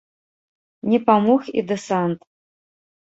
[0.93, 2.19] Не памог і дэсант.